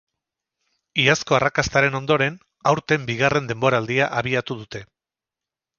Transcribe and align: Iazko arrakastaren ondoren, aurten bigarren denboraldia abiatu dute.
Iazko 1.03 1.37
arrakastaren 1.39 1.97
ondoren, 2.01 2.41
aurten 2.73 3.07
bigarren 3.11 3.53
denboraldia 3.53 4.13
abiatu 4.23 4.61
dute. 4.65 4.85